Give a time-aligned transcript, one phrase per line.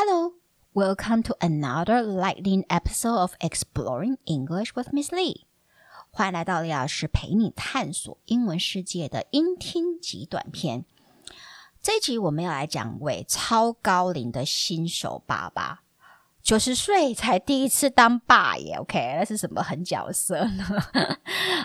[0.00, 0.34] Hello,
[0.74, 5.46] welcome to another lightning episode of Exploring English with Miss Lee。
[6.12, 10.84] 欢迎来到李老师陪你探索英文世界的英听级短片。
[11.82, 15.82] 这一集我们要来讲位超高龄的新手爸爸，
[16.40, 18.76] 九十岁才第一次当爸耶。
[18.76, 20.64] OK，那是什么狠角色呢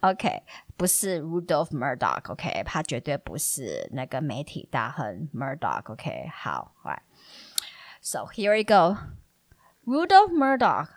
[0.00, 0.42] ？OK，
[0.78, 2.32] 不是 Rudolph Murdoch。
[2.32, 5.92] OK，他绝对不是那个媒体大亨 Murdoch。
[5.92, 7.02] OK，好，来。
[8.03, 8.97] So here we go.
[9.85, 10.87] Rudolph Murdoch。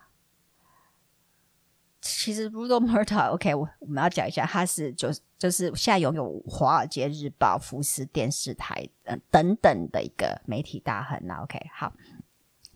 [2.01, 11.43] 其实 Rudolph Murdoch，OK，、okay, 我我们要讲一下，他是就就是现在拥有《华尔街日报》、福斯电视台、呃、等等的一个媒体大亨呐。
[11.45, 11.93] OK，好。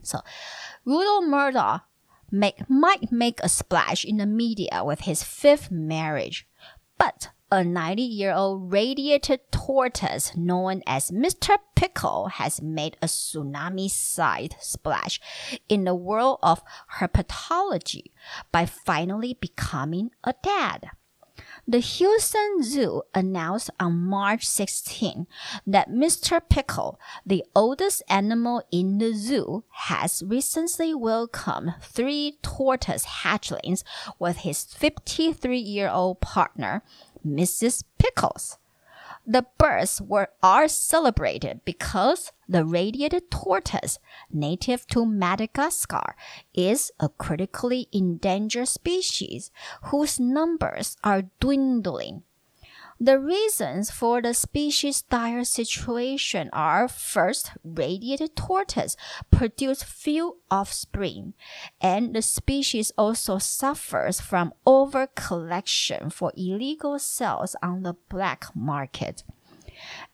[0.04, 0.24] So
[0.84, 1.82] Rudolph Murdoch
[2.30, 6.42] make might make a splash in the media with his fifth marriage,
[6.96, 11.57] but a ninety-year-old radiated tortoise known as Mr.
[11.75, 15.19] Pickle has made a tsunami-sized splash
[15.67, 16.63] in the world of
[16.99, 18.11] herpetology
[18.53, 20.91] by finally becoming a dad.
[21.67, 25.27] The Houston Zoo announced on March 16
[25.67, 26.41] that Mr.
[26.49, 33.83] Pickle, the oldest animal in the zoo, has recently welcomed three tortoise hatchlings
[34.19, 36.83] with his 53-year-old partner,
[37.25, 37.83] Mrs.
[37.97, 38.57] Pickles.
[39.25, 43.99] The birds were are celebrated because the radiated tortoise,
[44.31, 46.15] native to Madagascar,
[46.53, 49.51] is a critically endangered species
[49.83, 52.23] whose numbers are dwindling
[53.03, 58.95] the reasons for the species' dire situation are first, radiated tortoise
[59.31, 61.33] produce few offspring,
[61.81, 69.23] and the species also suffers from over collection for illegal sales on the black market.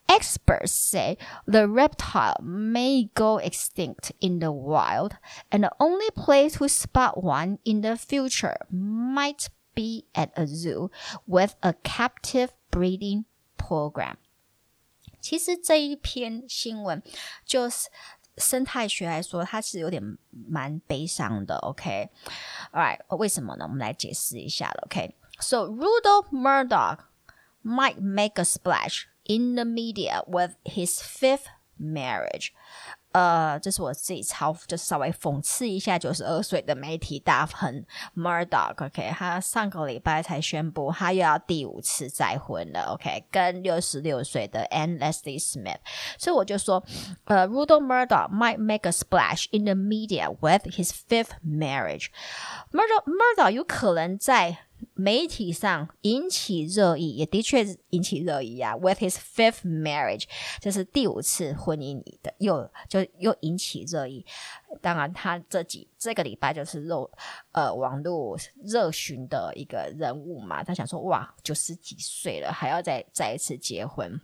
[0.07, 5.17] Experts say the reptile may go extinct in the wild,
[5.51, 10.89] and the only place to spot one in the future might be at a zoo
[11.27, 13.24] with a captive breeding
[13.56, 14.16] program。
[15.20, 17.02] 其实这一篇新闻
[17.44, 17.88] 就是
[18.38, 21.56] 生态学来说，它是有点蛮悲伤的。
[21.58, 23.16] OK，Alright，、okay?
[23.16, 23.64] 为什么呢？
[23.64, 24.82] 我们来解释一下了。
[24.86, 25.76] OK，So、okay?
[25.76, 27.04] Rudolph Murdoch
[27.62, 31.46] might make a splash in the media with his fifth
[31.78, 32.52] marriage。
[33.17, 37.83] 呃，这是我自己超，就稍微讽刺一下，九十二岁的媒体大亨
[38.15, 45.79] Murdoch，OK，他上个礼拜才宣布他又要第五次再婚了，OK，跟六十六岁的 Leslie Smith
[46.19, 46.83] 所以我就说，
[47.23, 52.09] 呃，Rudolph Murdoch might make a splash in the media with his fifth marriage。
[52.71, 54.59] Murdoch Murdoch 有可能在。
[54.93, 58.75] 媒体上引起热议，也的确引起热议啊。
[58.75, 60.23] With his fifth marriage，
[60.59, 64.25] 这是第五次婚姻里的，又就又引起热议。
[64.81, 67.09] 当然，他这几这个礼拜就是热
[67.51, 70.63] 呃网络热寻的一个人物嘛。
[70.63, 74.19] 他想说，哇，九十几岁了，还要再再一次结婚。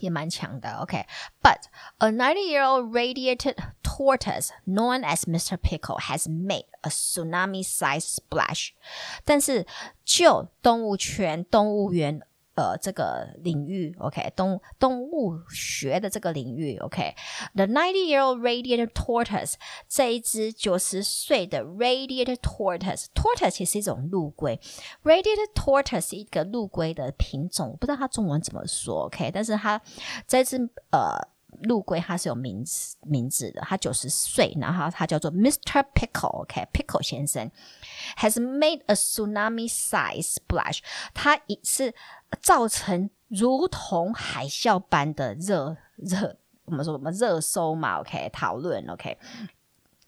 [0.00, 1.66] 也蛮强的，OK，but、okay.
[1.98, 5.56] a ninety-year-old radiated tortoise known as Mr.
[5.56, 8.70] Pickle has made a tsunami-sized splash。
[9.24, 9.66] 但是
[10.04, 12.22] 就动物圈、动物园。
[12.57, 19.53] 呃，这个领域，OK，动动物学的这个领域，OK，The ninety-year-old radiated tortoise，
[19.87, 24.59] 这一只九十岁的 radiated tortoise，tortoise 其实是一种陆龟
[25.03, 29.79] ，radiated tortoise 是一个陆龟的品种，我不知道它中文怎么说，OK，但是它
[30.27, 30.57] 这只
[30.89, 31.36] 呃。
[31.63, 35.83] 陆龟它是有名字名字的，他九十岁，然后他叫做 Mr.
[35.93, 37.49] Pickle，OK，Pickle、先生
[38.17, 40.79] has made a tsunami-sized splash，
[41.13, 41.93] 他也是
[42.41, 49.17] 造成如同海啸般的热热，我们说什么热搜嘛，OK，讨论，OK，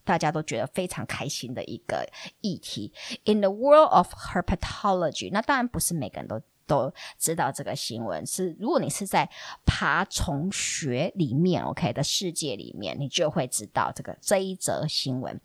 [0.04, 2.08] 大家都觉得非常开心的一个
[2.42, 2.94] 议题。
[3.26, 6.42] In the world of herpetology，那当然不是每个人都。
[6.70, 9.28] 都知道这个新闻是，如果你是在
[9.66, 15.42] 爬虫学里面，OK 的世界里面，你就会知道这个这一则新闻。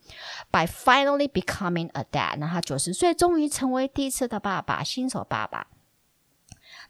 [0.52, 5.68] By finally becoming a dad，那他九十岁终于成为第一次的爸爸，新手爸爸。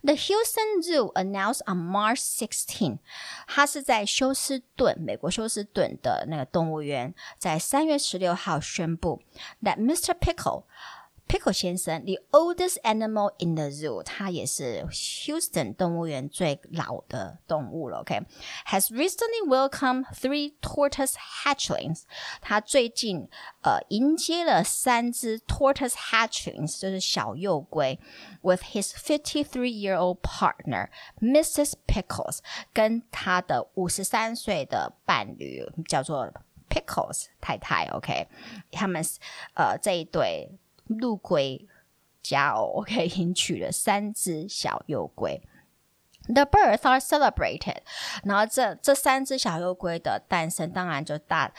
[0.02, 2.98] The Houston Zoo announced on March 16，
[3.46, 9.22] 他是在休斯顿，美国休斯顿的那个动物园，在三月十六号宣布
[9.62, 10.12] ，that Mr.
[10.19, 10.64] Pickle。
[11.27, 18.00] Pickle 先生，the oldest animal in the zoo，它也是 Houston 动物园最老的动物了。
[18.00, 18.95] OK，has、okay?
[18.95, 22.01] recently welcomed three tortoise hatchlings。
[22.41, 23.29] 他最近
[23.61, 28.00] 呃迎接了三只 tortoise hatchlings，就是小幼龟，
[28.41, 30.89] with his fifty-three-year-old partner
[31.21, 31.73] Mrs.
[31.85, 32.39] Pickles，
[32.73, 36.33] 跟他的五十三岁的伴侣叫做。
[36.71, 38.27] Pickles 太太，OK，
[38.71, 39.03] 他们
[39.56, 40.51] 呃这一对
[40.88, 41.67] 陆龟
[42.21, 45.41] 佳偶，OK，迎娶了三只小幼龟。
[46.31, 47.77] The births are celebrated，
[48.23, 51.51] 然后这这三只小幼龟的诞生，当然就大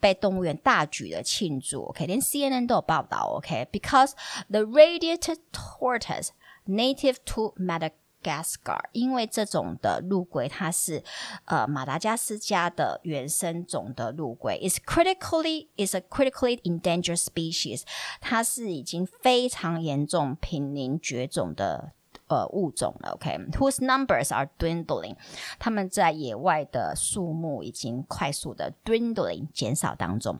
[0.00, 4.12] 被动物园大举的庆祝，OK，连 CNN 都有报道，OK，because
[4.50, 6.28] the radiated tortoise
[6.66, 7.92] native to Madagascar，
[8.23, 11.03] Gaskar，因为这种的陆龟它是
[11.45, 17.83] 呃马达加斯加的原生种的陆龟，is critically is a critically endangered species，
[18.21, 21.91] 它是已经非常严重濒临绝种的。
[22.27, 25.15] 呃，物种了，OK，whose、numbers are dwindling，
[25.59, 30.39] 他们在野外的数目已经快速的 dwindling 减少当中。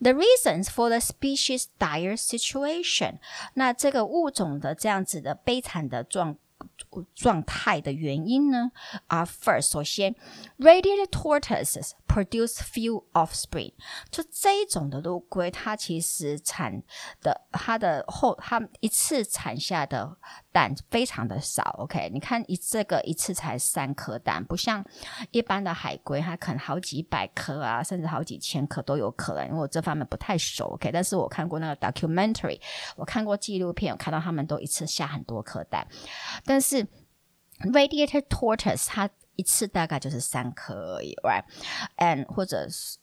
[0.00, 3.18] The reasons for the species dire situation，
[3.54, 6.36] 那这个物种的这样子的悲惨的状。
[7.14, 8.70] 状态的原因呢
[9.06, 10.14] 啊，first 首先
[10.58, 13.72] ，radiated tortoises produce few offspring。
[14.10, 16.82] 就这一种的陆龟，它其实产
[17.22, 20.16] 的它的后，它一次产下的
[20.52, 21.62] 蛋非常的少。
[21.78, 24.84] OK，你看一这个一次才三颗蛋，不像
[25.30, 29.46] 一般的海龟，它可能好几百颗啊，甚至好几千颗都有可能。
[29.46, 32.60] 因为我这方面不太熟，OK，但是我看过那个 documentary，
[32.96, 35.86] 我看过纪录片，我看到他们都一次下很多颗蛋，
[36.44, 36.65] 但是。
[36.65, 42.97] Radiated tortoise，它一次大概就是三颗而已，right？And 或者是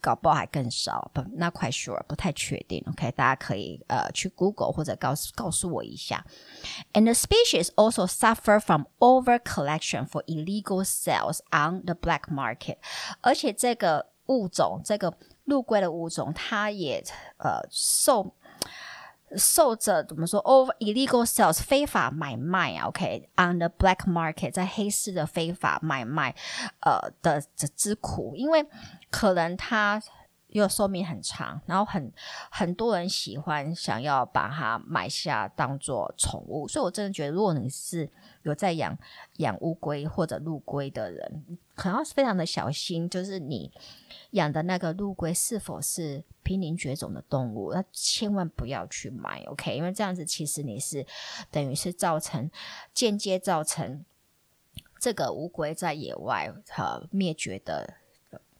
[0.00, 2.82] 搞不好还更少，不，not quite sure，不太确定。
[2.88, 6.24] OK，大家可以呃去 Google 或者告诉告诉我一下。
[6.94, 12.78] And the species also suffer from over collection for illegal sales on the black market。
[13.20, 17.04] 而且这个物种，这个陆龟的物种，它也
[17.36, 18.34] 呃受。
[19.37, 26.35] 受着怎么说？over illegal sales 非法买卖啊，OK，on、the black market 在黑市的非法买卖，
[26.81, 28.65] 呃的这之苦，因为
[29.09, 30.01] 可能他
[30.53, 32.11] 又寿命很长，然后很
[32.49, 38.09] 很多人喜欢想要把它买下当做宠物，所以我真的觉得，如果你是
[38.43, 38.97] 有在养
[39.37, 43.71] 养乌龟或者陆龟的人，可能要非常的小心，就是你
[44.31, 46.23] 养的那个陆龟是否是。
[46.45, 49.77] 濒临绝种的动物，那千万不要去买，OK？
[49.77, 51.05] 因为这样子其实你是
[51.49, 52.51] 等于是造成
[52.93, 54.03] 间接造成
[54.99, 57.93] 这个乌龟在野外呃灭绝的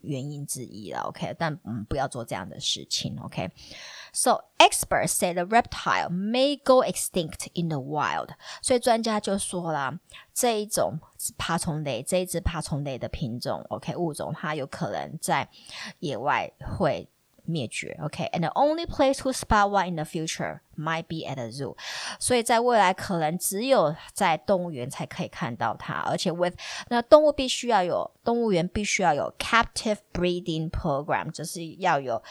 [0.03, 1.35] 原因之一了，OK？
[1.39, 8.29] 但嗯，不要做这样的事情，OK？So experts say the reptile may go extinct in the wild。
[8.61, 9.99] 所以专家就说啦，
[10.33, 10.99] 这一种
[11.37, 13.95] 爬虫类，这一只爬虫类的品种，OK？
[13.95, 15.49] 物种它有可能在
[15.99, 17.09] 野外会。
[17.44, 18.40] 灭绝，OK，and、okay?
[18.40, 21.74] the only place to spot one in the future might be at a zoo，
[22.20, 26.54] 所以在未来可能只有在动物园才可以看到它，而且 with
[26.88, 32.22] 那动物必须要有动物园必须要有 captive breeding program，就是要有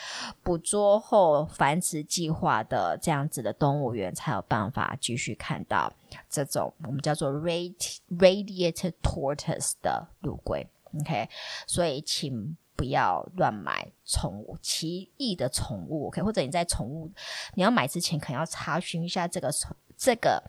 [0.44, 5.91] 捕捉后繁殖计划的这样子的动物园才有办法继续看到
[6.29, 10.67] 这种我们叫做 radi radiated tortoise 的陆龟，
[10.99, 11.27] OK，
[11.65, 12.55] 所以请。
[12.82, 16.20] 不要乱买宠物奇异的宠物，OK？
[16.20, 17.08] 或者你在宠物
[17.55, 19.52] 你要买之前，可能要查询一下这个
[19.96, 20.43] 这个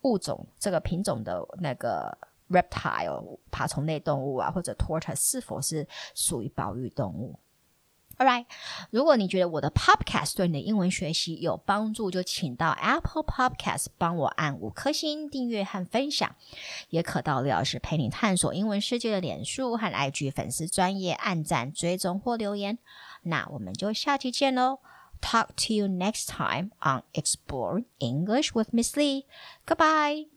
[0.00, 2.16] 物种、这个品种的那个
[2.48, 7.38] reptile 爬虫类动物啊，或者 tortoise 是否是属于保育动物。
[8.18, 8.46] Alright，
[8.90, 16.34] 如果你觉得我的 Podcast 对你的英文学习有帮助，就请到 Apple Podcast 帮我按五颗星订阅和分享，
[16.88, 22.78] 也可到刘老师陪你探索英文世界的脸书和 IG 粉丝专业按赞追踪或留言。
[23.22, 24.78] 那我们就下期见喽
[25.20, 29.24] ！Talk to you next time on Exploring English with Miss Lee.
[29.66, 30.35] Goodbye.